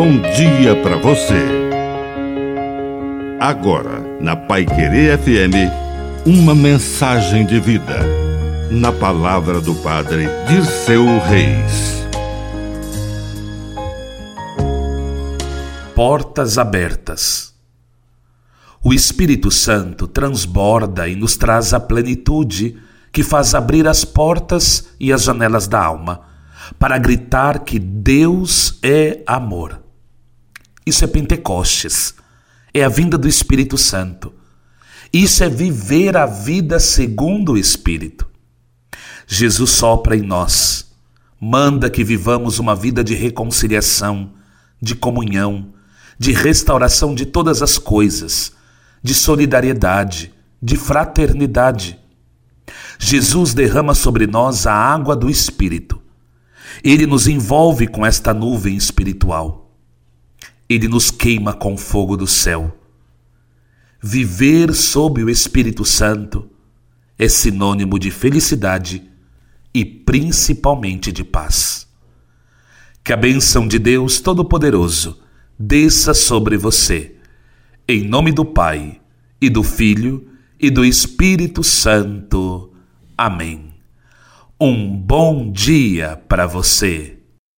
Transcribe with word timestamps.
bom 0.00 0.18
dia 0.34 0.74
para 0.82 0.96
você. 0.96 1.44
Agora, 3.38 4.00
na 4.18 4.34
Pai 4.34 4.64
Querer 4.64 5.18
FM, 5.18 6.24
uma 6.24 6.54
mensagem 6.54 7.44
de 7.44 7.60
vida. 7.60 7.98
Na 8.70 8.92
palavra 8.92 9.60
do 9.60 9.74
Padre 9.74 10.26
de 10.48 10.64
seu 10.64 11.04
Reis. 11.04 12.02
Portas 15.94 16.56
abertas. 16.56 17.52
O 18.82 18.94
Espírito 18.94 19.50
Santo 19.50 20.06
transborda 20.06 21.08
e 21.08 21.14
nos 21.14 21.36
traz 21.36 21.74
a 21.74 21.78
plenitude 21.78 22.78
que 23.12 23.22
faz 23.22 23.54
abrir 23.54 23.86
as 23.86 24.02
portas 24.02 24.88
e 24.98 25.12
as 25.12 25.24
janelas 25.24 25.68
da 25.68 25.84
alma 25.84 26.22
para 26.78 26.96
gritar 26.96 27.58
que 27.58 27.78
Deus 27.78 28.78
é 28.82 29.22
amor. 29.26 29.89
Isso 30.90 31.04
é 31.04 31.06
Pentecostes, 31.06 32.14
é 32.74 32.82
a 32.82 32.88
vinda 32.88 33.16
do 33.16 33.28
Espírito 33.28 33.78
Santo. 33.78 34.34
Isso 35.12 35.44
é 35.44 35.48
viver 35.48 36.16
a 36.16 36.26
vida 36.26 36.80
segundo 36.80 37.52
o 37.52 37.56
Espírito. 37.56 38.26
Jesus 39.24 39.70
sopra 39.70 40.16
em 40.16 40.22
nós, 40.22 40.90
manda 41.40 41.88
que 41.88 42.02
vivamos 42.02 42.58
uma 42.58 42.74
vida 42.74 43.04
de 43.04 43.14
reconciliação, 43.14 44.32
de 44.82 44.96
comunhão, 44.96 45.72
de 46.18 46.32
restauração 46.32 47.14
de 47.14 47.24
todas 47.24 47.62
as 47.62 47.78
coisas, 47.78 48.52
de 49.00 49.14
solidariedade, 49.14 50.34
de 50.60 50.76
fraternidade. 50.76 52.00
Jesus 52.98 53.54
derrama 53.54 53.94
sobre 53.94 54.26
nós 54.26 54.66
a 54.66 54.74
água 54.74 55.14
do 55.14 55.30
Espírito 55.30 56.00
ele 56.82 57.06
nos 57.06 57.26
envolve 57.26 57.86
com 57.86 58.04
esta 58.04 58.32
nuvem 58.32 58.76
espiritual. 58.76 59.69
Ele 60.70 60.86
nos 60.86 61.10
queima 61.10 61.52
com 61.52 61.76
fogo 61.76 62.16
do 62.16 62.28
céu. 62.28 62.78
Viver 64.00 64.72
sob 64.72 65.24
o 65.24 65.28
Espírito 65.28 65.84
Santo 65.84 66.48
é 67.18 67.28
sinônimo 67.28 67.98
de 67.98 68.12
felicidade 68.12 69.02
e 69.74 69.84
principalmente 69.84 71.10
de 71.10 71.24
paz. 71.24 71.88
Que 73.02 73.12
a 73.12 73.16
bênção 73.16 73.66
de 73.66 73.80
Deus 73.80 74.20
Todo-Poderoso 74.20 75.20
desça 75.58 76.14
sobre 76.14 76.56
você, 76.56 77.16
em 77.88 78.06
nome 78.06 78.30
do 78.30 78.44
Pai, 78.44 79.00
e 79.40 79.50
do 79.50 79.64
Filho, 79.64 80.28
e 80.58 80.70
do 80.70 80.84
Espírito 80.84 81.64
Santo. 81.64 82.72
Amém. 83.18 83.74
Um 84.60 84.96
bom 84.96 85.50
dia 85.50 86.16
para 86.28 86.46
você. 86.46 87.19